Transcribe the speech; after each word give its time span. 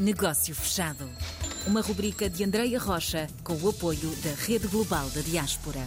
Negócio 0.00 0.54
Fechado. 0.54 1.10
Uma 1.66 1.80
rubrica 1.80 2.30
de 2.30 2.44
Andreia 2.44 2.78
Rocha 2.78 3.26
com 3.42 3.54
o 3.54 3.70
apoio 3.70 4.14
da 4.22 4.32
Rede 4.46 4.68
Global 4.68 5.10
da 5.10 5.20
Diaspora. 5.22 5.80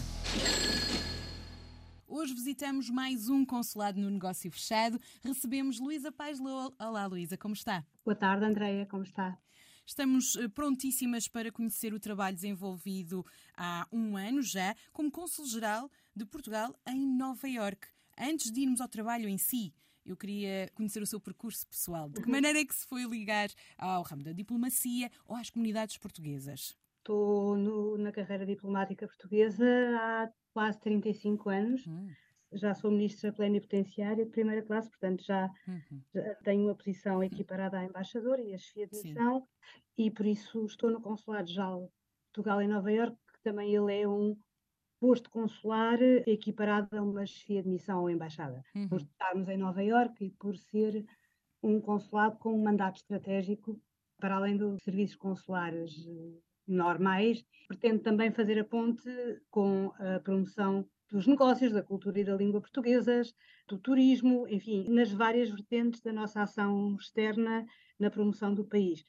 Hoje 2.06 2.34
visitamos 2.34 2.90
mais 2.90 3.30
um 3.30 3.46
consulado 3.46 4.02
no 4.02 4.10
Negócio 4.10 4.52
Fechado. 4.52 5.00
Recebemos 5.24 5.80
Luísa 5.80 6.12
Paz 6.12 6.42
Lowell. 6.42 6.74
Olá, 6.78 7.06
Luísa, 7.06 7.38
como 7.38 7.54
está? 7.54 7.86
Boa 8.04 8.14
tarde, 8.14 8.44
Andreia, 8.44 8.86
como 8.86 9.04
está? 9.04 9.38
Estamos 9.86 10.36
eh, 10.36 10.50
prontíssimas 10.50 11.30
para 11.30 11.50
conhecer 11.50 11.94
o 11.94 12.00
trabalho 12.00 12.36
desenvolvido 12.36 13.26
há 13.56 13.88
um 13.94 14.18
ano 14.18 14.42
já 14.42 14.76
como 14.92 15.10
Cônsul-Geral 15.10 15.90
de 16.14 16.26
Portugal 16.26 16.78
em 16.86 17.00
Nova 17.00 17.48
Iorque. 17.48 17.88
Antes 18.20 18.52
de 18.52 18.60
irmos 18.60 18.82
ao 18.82 18.90
trabalho 18.90 19.30
em 19.30 19.38
si, 19.38 19.74
eu 20.06 20.18
queria 20.18 20.70
conhecer 20.74 21.02
o 21.02 21.06
seu 21.06 21.20
percurso 21.20 21.68
pessoal. 21.68 22.10
De 22.10 22.22
que 22.22 22.30
maneira 22.30 22.60
é 22.60 22.66
que 22.66 22.76
se 22.76 22.86
foi 22.88 23.04
ligar 23.04 23.50
ao 23.78 24.04
ramo 24.04 24.24
da 24.24 24.32
diplomacia 24.32 25.10
ou 25.28 25.36
às 25.36 25.50
comunidades 25.50 25.98
portuguesas? 25.98 26.76
Estou 26.98 27.58
no, 27.58 27.98
na 27.98 28.12
carreira 28.12 28.46
diplomática 28.46 29.08
portuguesa 29.08 29.66
há 29.66 30.30
quase 30.54 30.80
35 30.82 31.50
anos. 31.50 31.88
Hum. 31.88 32.10
Já 32.54 32.76
sou 32.76 32.92
ministra 32.92 33.32
plenipotenciária 33.32 34.26
de 34.26 34.32
primeira 34.32 34.62
classe, 34.62 34.90
portanto 34.90 35.24
já, 35.24 35.50
uhum. 35.66 36.02
já 36.14 36.36
tenho 36.44 36.64
uma 36.66 36.76
posição 36.76 37.24
equiparada 37.24 37.80
à 37.80 37.86
embaixadora 37.86 38.42
e 38.42 38.54
a 38.54 38.58
chefia 38.58 38.88
de 38.88 39.02
missão, 39.02 39.48
e 39.98 40.12
por 40.12 40.26
isso 40.26 40.66
estou 40.66 40.92
no 40.92 41.02
Consulado 41.02 41.48
Geral 41.48 41.84
de 41.84 41.90
Portugal 42.34 42.62
em 42.62 42.68
Nova 42.68 42.92
Iorque, 42.92 43.16
que 43.34 43.42
também 43.42 43.74
ele 43.74 44.02
é 44.02 44.06
um 44.06 44.36
posto 45.02 45.32
consular 45.32 46.00
equiparado 46.28 46.96
a 46.96 47.02
uma 47.02 47.26
chefia 47.26 47.64
de 47.64 47.68
missão 47.68 48.02
ou 48.02 48.10
embaixada, 48.10 48.64
uhum. 48.76 48.88
por 48.88 49.02
estarmos 49.02 49.50
em 49.50 49.58
Nova 49.58 49.84
Iorque 49.84 50.26
e 50.26 50.30
por 50.30 50.56
ser 50.56 51.04
um 51.64 51.82
consulado 51.82 52.38
com 52.38 52.54
um 52.54 52.64
mandato 52.64 52.98
estratégico 52.98 53.82
para 54.20 54.36
além 54.36 54.56
dos 54.56 54.84
serviços 54.84 55.16
consulares 55.16 56.06
eh, 56.08 56.38
normais, 56.68 57.44
pretende 57.68 58.04
também 58.04 58.32
fazer 58.32 58.60
a 58.60 58.64
ponte 58.64 59.10
com 59.50 59.92
a 59.98 60.20
promoção 60.20 60.88
dos 61.10 61.26
negócios, 61.26 61.74
da 61.74 61.82
cultura 61.82 62.20
e 62.20 62.24
da 62.24 62.36
língua 62.36 62.62
portuguesas, 62.62 63.34
do 63.68 63.80
turismo, 63.80 64.48
enfim, 64.48 64.88
nas 64.88 65.12
várias 65.12 65.50
vertentes 65.50 66.00
da 66.02 66.14
nossa 66.14 66.44
ação 66.44 66.96
externa 66.96 67.66
na 68.00 68.12
promoção 68.12 68.54
do 68.54 68.64
país. 68.64 69.04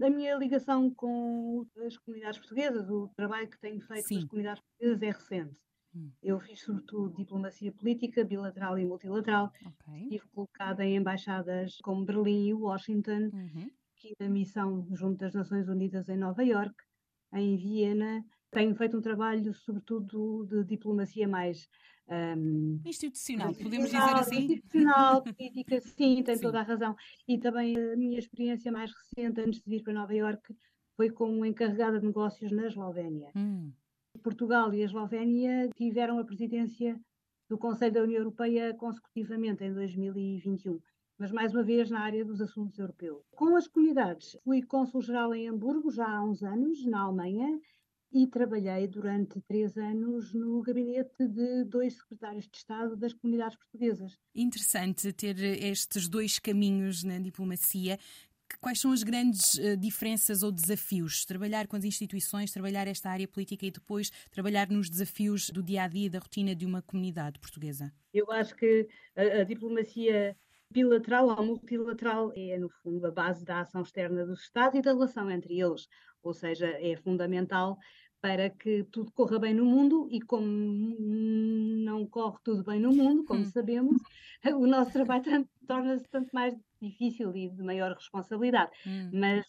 A 0.00 0.08
minha 0.08 0.36
ligação 0.36 0.90
com 0.94 1.66
as 1.84 1.96
comunidades 1.96 2.38
portuguesas, 2.38 2.88
o 2.88 3.08
trabalho 3.16 3.48
que 3.48 3.58
tenho 3.58 3.80
feito 3.80 4.06
Sim. 4.06 4.14
com 4.14 4.20
as 4.20 4.28
comunidades 4.28 4.62
portuguesas 4.62 5.02
é 5.02 5.10
recente. 5.10 5.56
Hum. 5.94 6.12
Eu 6.22 6.38
fiz 6.38 6.60
sobretudo 6.60 7.16
diplomacia 7.16 7.72
política, 7.72 8.24
bilateral 8.24 8.78
e 8.78 8.84
multilateral. 8.84 9.50
Okay. 9.60 10.02
Estive 10.02 10.28
colocada 10.28 10.84
em 10.84 10.96
embaixadas 10.96 11.78
como 11.82 12.04
Berlim 12.04 12.48
e 12.48 12.54
Washington, 12.54 13.30
uhum. 13.32 13.70
aqui 13.96 14.14
na 14.20 14.28
missão 14.28 14.86
junto 14.94 15.18
das 15.18 15.34
Nações 15.34 15.68
Unidas 15.68 16.08
em 16.08 16.16
Nova 16.16 16.44
York, 16.44 16.76
em 17.32 17.56
Viena. 17.56 18.24
Tenho 18.52 18.74
feito 18.76 18.96
um 18.96 19.02
trabalho, 19.02 19.52
sobretudo, 19.52 20.46
de 20.46 20.64
diplomacia 20.64 21.26
mais 21.26 21.68
um, 22.10 22.80
institucional, 22.84 23.54
podemos 23.54 23.86
dizer 23.86 23.98
assim? 23.98 24.44
Institucional, 24.44 25.22
política, 25.22 25.80
sim, 25.80 26.22
tem 26.22 26.36
sim. 26.36 26.42
toda 26.42 26.60
a 26.60 26.62
razão. 26.62 26.96
E 27.26 27.38
também 27.38 27.76
a 27.76 27.96
minha 27.96 28.18
experiência 28.18 28.72
mais 28.72 28.92
recente, 28.92 29.40
antes 29.40 29.60
de 29.60 29.70
vir 29.70 29.82
para 29.82 29.92
Nova 29.92 30.14
Iorque, 30.14 30.56
foi 30.96 31.10
como 31.10 31.44
encarregada 31.44 32.00
de 32.00 32.06
negócios 32.06 32.50
na 32.50 32.66
Eslovénia. 32.66 33.30
Hum. 33.36 33.72
Portugal 34.22 34.72
e 34.74 34.82
a 34.82 34.86
Eslovénia 34.86 35.68
tiveram 35.76 36.18
a 36.18 36.24
presidência 36.24 36.98
do 37.48 37.56
Conselho 37.56 37.94
da 37.94 38.02
União 38.02 38.18
Europeia 38.18 38.74
consecutivamente 38.74 39.64
em 39.64 39.72
2021 39.72 40.80
mas 41.18 41.32
mais 41.32 41.52
uma 41.52 41.64
vez 41.64 41.90
na 41.90 42.00
área 42.00 42.24
dos 42.24 42.40
assuntos 42.40 42.78
europeus. 42.78 43.24
Com 43.32 43.56
as 43.56 43.66
comunidades, 43.66 44.38
fui 44.44 44.62
cônsul-geral 44.62 45.34
em 45.34 45.48
Hamburgo 45.48 45.90
já 45.90 46.08
há 46.08 46.22
uns 46.22 46.44
anos, 46.44 46.86
na 46.86 47.00
Alemanha, 47.00 47.60
e 48.12 48.26
trabalhei 48.26 48.86
durante 48.86 49.40
três 49.42 49.76
anos 49.76 50.32
no 50.32 50.62
gabinete 50.62 51.26
de 51.26 51.64
dois 51.64 51.94
secretários 51.94 52.48
de 52.48 52.56
Estado 52.56 52.96
das 52.96 53.12
comunidades 53.12 53.56
portuguesas. 53.56 54.18
Interessante 54.34 55.12
ter 55.12 55.38
estes 55.40 56.08
dois 56.08 56.38
caminhos 56.38 57.04
na 57.04 57.18
diplomacia. 57.18 57.98
Quais 58.60 58.80
são 58.80 58.92
as 58.92 59.02
grandes 59.02 59.54
uh, 59.54 59.76
diferenças 59.76 60.42
ou 60.42 60.50
desafios? 60.50 61.24
Trabalhar 61.26 61.66
com 61.66 61.76
as 61.76 61.84
instituições, 61.84 62.50
trabalhar 62.50 62.88
esta 62.88 63.10
área 63.10 63.28
política 63.28 63.66
e 63.66 63.70
depois 63.70 64.10
trabalhar 64.30 64.70
nos 64.70 64.88
desafios 64.88 65.50
do 65.50 65.62
dia 65.62 65.82
a 65.82 65.88
dia, 65.88 66.08
da 66.08 66.18
rotina 66.18 66.54
de 66.54 66.64
uma 66.64 66.80
comunidade 66.80 67.38
portuguesa? 67.38 67.92
Eu 68.12 68.30
acho 68.32 68.56
que 68.56 68.88
a, 69.14 69.40
a 69.40 69.44
diplomacia 69.44 70.34
bilateral 70.70 71.28
ou 71.28 71.44
multilateral 71.44 72.32
é, 72.36 72.58
no 72.58 72.68
fundo, 72.68 73.06
a 73.06 73.10
base 73.10 73.44
da 73.44 73.60
ação 73.60 73.82
externa 73.82 74.24
dos 74.24 74.42
Estados 74.42 74.78
e 74.78 74.82
da 74.82 74.92
relação 74.92 75.30
entre 75.30 75.60
eles 75.60 75.88
ou 76.22 76.34
seja, 76.34 76.66
é 76.66 76.96
fundamental 76.96 77.78
para 78.20 78.50
que 78.50 78.84
tudo 78.84 79.12
corra 79.12 79.38
bem 79.38 79.54
no 79.54 79.64
mundo 79.64 80.08
e 80.10 80.20
como 80.20 80.44
não 80.44 82.06
corre 82.06 82.38
tudo 82.42 82.64
bem 82.64 82.80
no 82.80 82.92
mundo, 82.92 83.24
como 83.24 83.40
hum. 83.40 83.44
sabemos, 83.44 84.02
o 84.58 84.66
nosso 84.66 84.92
trabalho 84.92 85.48
torna-se 85.66 86.08
tanto 86.08 86.30
mais 86.32 86.54
difícil 86.82 87.34
e 87.36 87.48
de 87.48 87.62
maior 87.62 87.92
responsabilidade. 87.92 88.72
Hum. 88.86 89.10
Mas 89.12 89.46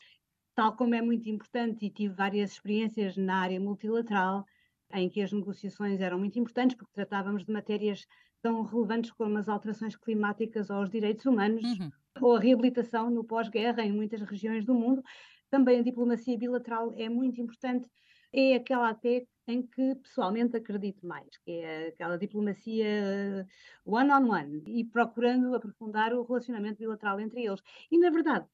tal 0.56 0.76
como 0.76 0.94
é 0.94 1.02
muito 1.02 1.28
importante 1.30 1.86
e 1.86 1.90
tive 1.90 2.14
várias 2.14 2.52
experiências 2.52 3.18
na 3.18 3.42
área 3.42 3.60
multilateral 3.60 4.46
em 4.94 5.10
que 5.10 5.22
as 5.22 5.32
negociações 5.32 6.02
eram 6.02 6.20
muito 6.20 6.40
importantes 6.40 6.76
porque 6.76 6.94
tratávamos 6.94 7.46
de 7.46 7.52
matérias 7.52 8.06
tão 8.42 8.64
relevantes 8.64 9.12
como 9.12 9.38
as 9.38 9.50
alterações 9.50 9.96
climáticas 9.96 10.70
ou 10.70 10.82
os 10.82 10.90
direitos 10.90 11.26
humanos 11.26 11.64
uhum. 11.64 11.92
ou 12.22 12.36
a 12.36 12.40
reabilitação 12.40 13.10
no 13.10 13.24
pós-guerra 13.24 13.84
em 13.84 13.92
muitas 13.92 14.22
regiões 14.22 14.66
do 14.66 14.74
mundo, 14.74 15.04
também 15.50 15.80
a 15.80 15.84
diplomacia 15.84 16.38
bilateral 16.38 16.94
é 16.96 17.10
muito 17.10 17.42
importante, 17.42 17.90
é 18.32 18.56
aquela 18.56 18.90
até 18.90 19.26
em 19.48 19.66
que 19.66 19.96
pessoalmente 19.96 20.56
acredito 20.56 21.06
mais, 21.06 21.28
que 21.44 21.52
é 21.52 21.88
aquela 21.88 22.18
diplomacia 22.18 23.48
one-on-one 23.84 24.60
-on 24.60 24.62
-one, 24.62 24.80
e 24.80 24.86
procurando 24.86 25.56
aprofundar 25.56 26.14
o 26.14 26.24
relacionamento 26.24 26.78
bilateral 26.78 27.20
entre 27.20 27.46
eles. 27.46 27.60
E, 27.92 27.98
na 27.98 28.12
verdade, 28.12 28.46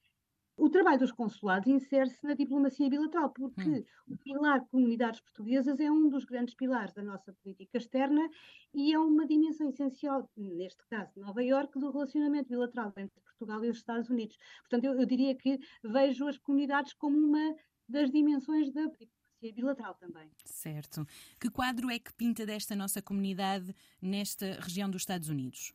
o 0.56 0.70
trabalho 0.70 0.98
dos 0.98 1.12
consulados 1.12 1.68
insere-se 1.68 2.24
na 2.24 2.34
diplomacia 2.34 2.88
bilateral, 2.88 3.30
porque 3.30 3.68
hum. 3.68 3.84
o 4.08 4.16
pilar 4.16 4.64
comunidades 4.66 5.20
portuguesas 5.20 5.78
é 5.78 5.90
um 5.90 6.08
dos 6.08 6.24
grandes 6.24 6.54
pilares 6.54 6.94
da 6.94 7.02
nossa 7.02 7.32
política 7.34 7.76
externa 7.76 8.28
e 8.72 8.92
é 8.92 8.98
uma 8.98 9.26
dimensão 9.26 9.68
essencial, 9.68 10.30
neste 10.36 10.84
caso 10.88 11.12
de 11.14 11.20
Nova 11.20 11.42
Iorque, 11.42 11.78
do 11.78 11.90
relacionamento 11.90 12.48
bilateral 12.48 12.92
entre 12.96 13.20
Portugal 13.20 13.64
e 13.64 13.68
os 13.68 13.76
Estados 13.76 14.08
Unidos. 14.08 14.36
Portanto, 14.60 14.84
eu, 14.84 14.98
eu 14.98 15.06
diria 15.06 15.34
que 15.36 15.58
vejo 15.84 16.26
as 16.26 16.38
comunidades 16.38 16.94
como 16.94 17.18
uma 17.18 17.54
das 17.88 18.10
dimensões 18.10 18.72
da 18.72 18.82
diplomacia 18.82 19.52
bilateral 19.54 19.94
também. 19.94 20.30
Certo. 20.44 21.06
Que 21.38 21.50
quadro 21.50 21.90
é 21.90 21.98
que 21.98 22.12
pinta 22.14 22.46
desta 22.46 22.74
nossa 22.74 23.02
comunidade 23.02 23.74
nesta 24.00 24.58
região 24.60 24.90
dos 24.90 25.02
Estados 25.02 25.28
Unidos? 25.28 25.74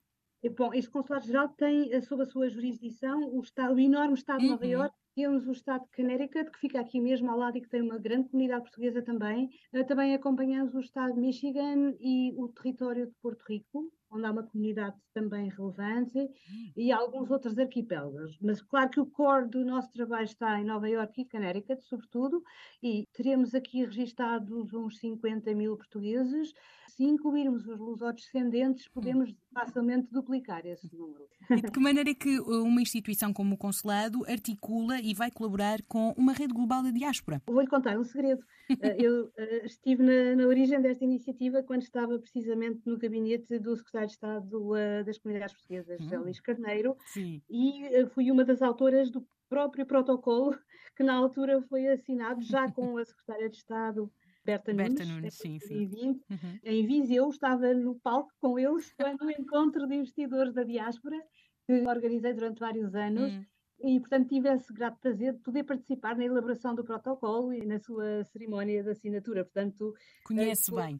Bom, 0.50 0.74
este 0.74 0.90
Consulado-Geral 0.90 1.50
tem 1.50 1.94
eh, 1.94 2.02
sob 2.02 2.24
a 2.24 2.26
sua 2.26 2.50
jurisdição 2.50 3.30
o, 3.32 3.42
estado, 3.42 3.76
o 3.76 3.80
enorme 3.80 4.16
Estado 4.16 4.40
de 4.40 4.50
Nova 4.50 4.64
uhum. 4.64 4.72
Iorque, 4.72 4.96
temos 5.14 5.48
o 5.48 5.52
Estado 5.52 5.86
de 5.86 5.92
Connecticut, 5.92 6.52
que 6.52 6.60
fica 6.60 6.80
aqui 6.80 7.00
mesmo 7.00 7.30
ao 7.30 7.38
lado 7.38 7.58
e 7.58 7.62
que 7.62 7.70
tem 7.70 7.82
uma 7.82 8.00
grande 8.00 8.30
comunidade 8.30 8.64
portuguesa 8.64 9.04
também. 9.04 9.50
Eh, 9.72 9.84
também 9.84 10.16
acompanhamos 10.16 10.74
o 10.74 10.80
Estado 10.80 11.14
de 11.14 11.20
Michigan 11.20 11.94
e 12.00 12.34
o 12.36 12.48
território 12.48 13.06
de 13.06 13.14
Porto 13.22 13.44
Rico, 13.44 13.92
onde 14.12 14.26
há 14.26 14.32
uma 14.32 14.44
comunidade 14.44 14.96
também 15.14 15.50
relevante, 15.50 16.18
hum. 16.20 16.72
e 16.76 16.92
alguns 16.92 17.32
outros 17.32 17.58
arquipélagos. 17.58 18.38
Mas 18.42 18.62
claro 18.62 18.90
que 18.90 19.00
o 19.00 19.06
core 19.06 19.48
do 19.48 19.66
nosso 19.66 19.92
trabalho 19.92 20.26
está 20.26 20.60
em 20.60 20.66
Nova 20.66 20.90
Iorque 20.90 21.22
e 21.22 21.26
Connecticut, 21.26 21.84
sobretudo, 21.86 22.44
e 22.84 23.08
teremos 23.14 23.56
aqui 23.56 23.86
registados 23.86 24.74
uns 24.74 24.98
50 25.00 25.54
mil 25.56 25.78
portugueses. 25.78 26.54
Se 26.90 27.04
incluirmos 27.06 27.66
os 27.68 27.80
lusodescendentes, 27.80 28.86
hum. 28.88 28.92
podemos 28.94 29.34
facilmente 29.54 30.12
duplicar 30.12 30.66
esse 30.66 30.94
número. 30.96 31.26
E 31.50 31.62
de 31.62 31.72
que 31.72 31.80
maneira 31.80 32.10
é 32.10 32.14
que 32.14 32.40
uma 32.40 32.82
instituição 32.82 33.34
como 33.34 33.56
o 33.56 33.58
Consulado 33.58 34.26
articula 34.28 35.00
e 35.00 35.14
vai 35.14 35.32
colaborar 35.32 35.82
com 35.84 36.14
uma 36.18 36.34
rede 36.34 36.54
global 36.54 36.84
da 36.84 36.92
diáspora? 36.92 37.42
Vou-lhe 37.48 37.68
contar 37.68 37.98
um 37.98 38.04
segredo. 38.04 38.44
Eh, 38.82 38.96
eu 39.00 39.26
uh, 39.26 39.66
estive 39.66 40.02
na, 40.02 40.34
na 40.34 40.48
origem 40.48 40.82
desta 40.82 41.04
iniciativa 41.04 41.62
quando 41.62 41.82
estava 41.82 42.18
precisamente 42.18 42.80
no 42.86 42.98
gabinete 42.98 43.60
do 43.60 43.76
secretário 43.76 44.01
secretário 44.02 44.08
de 44.08 44.14
Estado 44.14 44.72
uh, 44.72 45.04
das 45.06 45.18
Comunidades 45.18 45.56
Portuguesas, 45.56 46.02
hum. 46.02 46.22
Elis 46.22 46.40
Carneiro, 46.40 46.98
Sim. 47.08 47.42
e 47.50 48.02
uh, 48.02 48.08
fui 48.08 48.32
uma 48.32 48.44
das 48.44 48.62
autoras 48.62 49.10
do 49.10 49.26
próprio 49.50 49.86
protocolo 49.86 50.58
que 50.96 51.04
na 51.04 51.16
altura 51.16 51.62
foi 51.64 51.88
assinado 51.88 52.42
já 52.42 52.72
com 52.72 52.98
a 52.98 53.06
secretária 53.06 53.50
de 53.50 53.58
Estado 53.58 54.12
Berta 54.44 54.74
Nunes, 54.74 54.94
Berta 54.96 55.14
Nunes 55.14 55.34
sim, 55.36 55.60
sim. 55.60 56.20
Uhum. 56.30 56.60
em 56.64 56.86
Viseu, 56.88 57.30
estava 57.30 57.74
no 57.74 57.96
palco 58.00 58.32
com 58.40 58.58
eles 58.58 58.92
quando 58.98 59.22
o 59.24 59.32
encontro 59.32 59.88
de 59.88 59.96
investidores 59.96 60.54
da 60.54 60.64
diáspora, 60.64 61.18
que 61.66 61.88
organizei 61.88 62.34
durante 62.34 62.60
vários 62.60 62.96
anos, 62.96 63.32
hum. 63.32 63.46
e 63.84 64.00
portanto 64.00 64.30
tive 64.30 64.50
esse 64.50 64.74
grato 64.74 65.00
prazer 65.00 65.34
de 65.34 65.40
poder 65.42 65.64
participar 65.64 66.18
na 66.18 66.26
elaboração 66.26 66.74
do 66.74 66.84
protocolo 66.84 67.54
e 67.54 67.64
na 67.64 67.78
sua 67.80 68.24
cerimónia 68.26 68.84
de 68.84 68.90
assinatura. 68.90 69.44
Portanto, 69.44 69.94
Conhece 70.26 70.72
uh, 70.72 70.76
bem. 70.76 70.98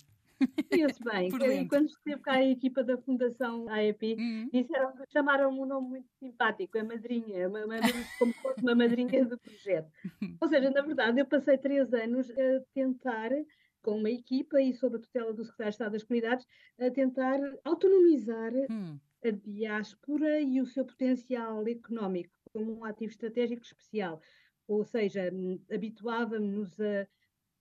Conheço 0.70 1.04
bem. 1.04 1.68
Quando 1.68 1.88
esteve 1.88 2.22
cá 2.22 2.34
a 2.34 2.46
equipa 2.46 2.84
da 2.84 2.98
Fundação 2.98 3.70
AEP, 3.70 4.16
uhum. 4.18 4.50
disseram, 4.52 4.94
chamaram-me 5.12 5.60
um 5.60 5.66
nome 5.66 5.90
muito 5.90 6.10
simpático, 6.20 6.78
a 6.78 6.84
madrinha, 6.84 7.48
uma, 7.48 7.66
uma, 7.66 7.78
como 8.20 8.34
fosse 8.34 8.62
uma 8.62 8.76
madrinha 8.76 9.26
do 9.26 9.38
projeto. 9.40 9.92
Ou 10.40 10.48
seja, 10.48 10.70
na 10.70 10.82
verdade, 10.82 11.20
eu 11.20 11.26
passei 11.26 11.58
três 11.58 11.94
anos 11.94 12.30
a 12.32 12.62
tentar 12.74 13.32
com 13.82 13.98
uma 13.98 14.10
equipa 14.10 14.62
e 14.62 14.74
sob 14.74 14.98
a 14.98 15.00
tutela 15.00 15.34
do 15.34 15.44
Secretário 15.44 15.70
de 15.70 15.76
Estado 15.76 15.92
das 15.94 16.04
Comunidades, 16.04 16.48
a 16.80 16.92
tentar 16.92 17.40
autonomizar 17.64 18.54
hum. 18.70 19.00
a 19.26 19.32
diáspora 19.32 20.40
e 20.40 20.62
o 20.62 20.66
seu 20.66 20.86
potencial 20.86 21.68
económico 21.68 22.32
como 22.54 22.78
um 22.78 22.86
ativo 22.86 23.12
estratégico 23.12 23.64
especial. 23.64 24.22
Ou 24.68 24.84
seja, 24.84 25.30
hum, 25.34 25.60
habituávamos-nos 25.72 26.80
a 26.80 27.08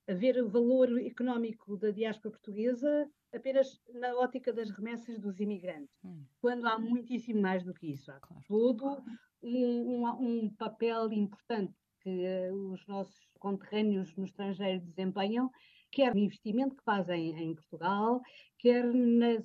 ver 0.08 0.42
o 0.42 0.48
valor 0.48 0.98
económico 1.00 1.76
da 1.76 1.90
diáspora 1.90 2.32
portuguesa 2.32 3.08
apenas 3.32 3.80
na 3.94 4.14
ótica 4.16 4.52
das 4.52 4.70
remessas 4.70 5.18
dos 5.18 5.38
imigrantes, 5.40 5.94
hum. 6.04 6.24
quando 6.40 6.66
há 6.66 6.78
muitíssimo 6.78 7.40
mais 7.40 7.64
do 7.64 7.72
que 7.72 7.92
isso. 7.92 8.10
Há 8.10 8.18
claro. 8.18 8.42
todo 8.48 9.02
um, 9.42 10.04
um, 10.04 10.44
um, 10.44 10.50
papel 10.50 11.12
importante 11.12 11.74
que 12.00 12.10
uh, 12.50 12.72
os 12.72 12.84
nossos 12.86 13.28
conterrâneos 13.38 14.14
no 14.16 14.24
estrangeiro 14.24 14.84
desempenham, 14.84 15.50
quer 15.92 16.14
no 16.14 16.20
investimento 16.20 16.76
que 16.76 16.82
fazem 16.82 17.38
em 17.38 17.54
Portugal, 17.54 18.20
quer 18.58 18.84
nas 18.84 19.44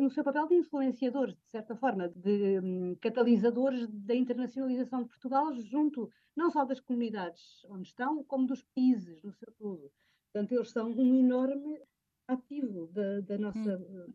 no 0.00 0.10
seu 0.10 0.24
papel 0.24 0.46
de 0.48 0.54
influenciadores, 0.54 1.34
de 1.34 1.50
certa 1.50 1.76
forma, 1.76 2.08
de 2.08 2.60
um, 2.60 2.94
catalisadores 2.96 3.86
da 3.88 4.14
internacionalização 4.14 5.02
de 5.02 5.08
Portugal 5.08 5.52
junto 5.60 6.10
não 6.36 6.50
só 6.50 6.64
das 6.64 6.80
comunidades 6.80 7.64
onde 7.68 7.88
estão, 7.88 8.24
como 8.24 8.46
dos 8.46 8.62
países 8.74 9.22
no 9.22 9.32
seu 9.32 9.52
todo. 9.58 9.90
Portanto, 10.32 10.52
eles 10.52 10.70
são 10.70 10.90
um 10.90 11.18
enorme 11.18 11.80
ativo 12.28 12.86
da, 12.88 13.20
da 13.20 13.38
nossa 13.38 13.78
hum. 13.78 14.12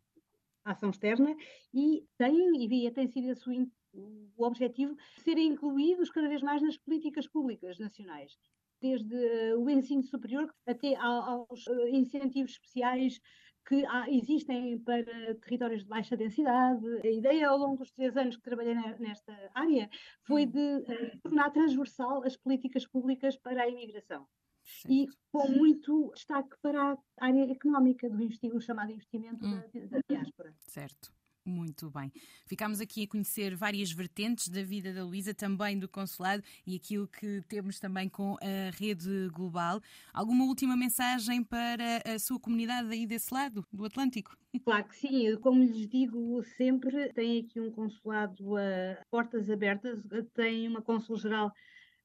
ação 0.64 0.90
externa 0.90 1.34
e 1.72 2.04
têm, 2.16 2.62
e 2.62 2.90
tem 2.90 3.08
sido 3.08 3.30
esse 3.30 3.48
o, 3.94 4.30
o 4.36 4.44
objetivo, 4.44 4.96
serem 5.18 5.48
incluídos 5.48 6.10
cada 6.10 6.28
vez 6.28 6.42
mais 6.42 6.62
nas 6.62 6.76
políticas 6.76 7.26
públicas 7.26 7.78
nacionais 7.78 8.32
desde 8.80 9.14
uh, 9.14 9.60
o 9.60 9.70
ensino 9.70 10.02
superior 10.02 10.52
até 10.66 10.96
aos 10.96 11.64
incentivos 11.92 12.52
especiais 12.52 13.20
que 13.66 13.84
há, 13.86 14.10
existem 14.10 14.78
para 14.80 15.34
territórios 15.36 15.82
de 15.82 15.88
baixa 15.88 16.16
densidade. 16.16 16.86
A 17.02 17.10
ideia 17.10 17.48
ao 17.48 17.58
longo 17.58 17.78
dos 17.78 17.90
três 17.92 18.16
anos 18.16 18.36
que 18.36 18.42
trabalhei 18.42 18.74
nesta 18.98 19.32
área 19.54 19.88
foi 20.22 20.46
hum. 20.46 20.50
de 20.50 20.92
uh, 20.92 21.20
tornar 21.22 21.50
transversal 21.50 22.24
as 22.24 22.36
políticas 22.36 22.86
públicas 22.86 23.36
para 23.36 23.62
a 23.62 23.68
imigração. 23.68 24.26
Certo. 24.64 24.92
E 24.92 25.08
com 25.32 25.48
muito 25.48 26.12
destaque 26.14 26.56
para 26.62 26.92
a 26.92 27.26
área 27.26 27.50
económica 27.50 28.08
do 28.08 28.22
investimento, 28.22 28.58
o 28.58 28.60
chamado 28.60 28.92
investimento 28.92 29.44
hum. 29.44 29.60
da, 29.74 29.86
da 29.86 30.00
diáspora. 30.08 30.54
Certo. 30.58 31.12
Muito 31.44 31.90
bem. 31.90 32.12
Ficámos 32.46 32.80
aqui 32.80 33.02
a 33.02 33.08
conhecer 33.08 33.56
várias 33.56 33.90
vertentes 33.90 34.48
da 34.48 34.62
vida 34.62 34.92
da 34.92 35.04
Luísa, 35.04 35.34
também 35.34 35.76
do 35.76 35.88
consulado 35.88 36.42
e 36.64 36.76
aquilo 36.76 37.08
que 37.08 37.42
temos 37.48 37.80
também 37.80 38.08
com 38.08 38.36
a 38.40 38.70
rede 38.78 39.28
global. 39.30 39.80
Alguma 40.14 40.44
última 40.44 40.76
mensagem 40.76 41.42
para 41.42 42.00
a 42.06 42.18
sua 42.20 42.38
comunidade 42.38 42.88
aí 42.92 43.06
desse 43.06 43.34
lado, 43.34 43.66
do 43.72 43.84
Atlântico? 43.84 44.36
Claro 44.64 44.84
que 44.84 44.96
sim, 44.96 45.36
como 45.40 45.64
lhes 45.64 45.88
digo 45.88 46.42
sempre, 46.56 47.12
tem 47.12 47.40
aqui 47.40 47.58
um 47.58 47.72
consulado 47.72 48.56
a 48.56 49.02
portas 49.10 49.50
abertas, 49.50 50.00
tem 50.34 50.68
uma 50.68 50.80
consul-geral 50.80 51.50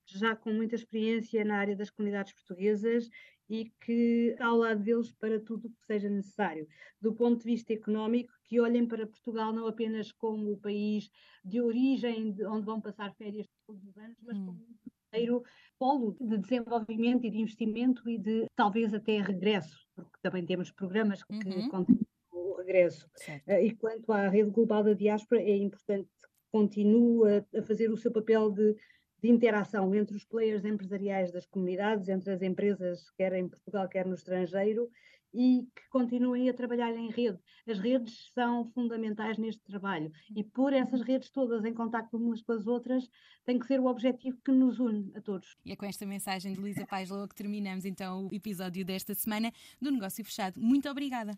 já 0.07 0.36
com 0.36 0.51
muita 0.51 0.75
experiência 0.75 1.44
na 1.45 1.57
área 1.57 1.75
das 1.75 1.92
comunidades 1.92 2.33
portuguesas 2.33 3.07
e 3.50 3.72
que 3.82 4.36
ao 4.40 4.58
lado 4.58 4.84
deles 4.84 5.12
para 5.14 5.40
tudo 5.40 5.68
o 5.68 5.72
que 5.72 5.86
seja 5.86 6.10
necessário. 6.10 6.68
Do 7.02 7.14
ponto 7.14 7.40
de 7.40 7.46
vista 7.52 7.74
económico, 7.74 8.34
que 8.44 8.60
olhem 8.60 8.88
para 8.88 9.08
Portugal 9.08 9.54
não 9.54 9.68
apenas 9.68 10.12
como 10.12 10.54
o 10.54 10.58
país 10.58 11.10
de 11.44 11.62
origem, 11.62 12.32
de 12.32 12.46
onde 12.46 12.66
vão 12.66 12.82
passar 12.82 13.14
férias 13.16 13.48
todos 13.66 13.84
os 13.84 13.98
anos, 13.98 14.18
mas 14.22 14.38
hum. 14.38 14.46
como 14.46 14.60
um 14.60 14.76
verdadeiro 15.12 15.44
polo 15.80 16.18
de 16.20 16.38
desenvolvimento 16.38 17.26
e 17.26 17.32
de 17.32 17.40
investimento 17.40 18.10
e 18.10 18.18
de 18.18 18.46
talvez 18.56 18.94
até 18.94 19.22
regresso, 19.22 19.88
porque 19.96 20.18
também 20.22 20.46
temos 20.46 20.72
programas 20.72 21.24
que 21.24 21.34
uhum. 21.34 21.70
continuam 21.70 21.86
o 22.32 22.56
regresso. 22.58 23.10
Certo. 23.16 23.48
Eh, 23.48 23.68
e 23.68 23.76
quanto 23.76 24.12
à 24.12 24.28
rede 24.28 24.50
global 24.50 24.84
da 24.84 24.94
diáspora, 24.94 25.42
é 25.42 25.56
importante 25.56 26.10
que 26.10 26.28
continue 26.52 27.46
a 27.56 27.62
fazer 27.62 27.92
o 27.92 27.98
seu 27.98 28.12
papel 28.12 28.52
de 28.52 28.76
de 29.22 29.30
interação 29.30 29.94
entre 29.96 30.16
os 30.16 30.25
players 30.25 30.64
empresariais 30.66 31.31
das 31.31 31.46
comunidades, 31.46 32.08
entre 32.08 32.31
as 32.31 32.42
empresas, 32.42 33.10
quer 33.12 33.34
em 33.34 33.48
Portugal, 33.48 33.88
quer 33.88 34.06
no 34.06 34.16
estrangeiro, 34.16 34.90
e 35.34 35.68
que 35.75 35.88
continuem 35.90 36.50
a 36.50 36.54
trabalhar 36.54 36.92
em 36.96 37.10
rede. 37.10 37.38
As 37.68 37.80
redes 37.80 38.31
são 38.34 38.66
fundamentais 38.72 39.38
neste 39.38 39.62
trabalho 39.64 40.12
e 40.36 40.44
pôr 40.44 40.74
essas 40.74 41.02
redes 41.02 41.30
todas 41.30 41.64
em 41.66 41.74
contato 41.74 42.18
umas 42.18 42.42
com 42.42 42.54
as 42.54 42.66
outras 42.66 43.10
tem 43.46 43.60
que 43.60 43.68
ser 43.68 43.80
o 43.80 43.86
objetivo 43.86 44.38
que 44.44 44.52
nos 44.52 44.80
une 44.80 45.12
a 45.16 45.22
todos. 45.22 45.58
E 45.66 45.72
é 45.72 45.75
com 45.75 45.86
esta 45.86 46.06
mensagem 46.06 46.54
de 46.54 46.60
Luísa 46.60 46.86
Paz 46.86 47.10
Loa 47.10 47.28
que 47.28 47.36
terminamos 47.36 47.86
então 47.86 48.28
o 48.28 48.34
episódio 48.34 48.86
desta 48.86 49.14
semana 49.14 49.52
do 49.81 49.92
Negócio 49.92 50.24
Fechado. 50.24 50.60
Muito 50.60 50.90
obrigada. 50.90 51.38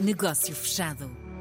Negócio 0.00 0.54
Fechado. 0.54 1.33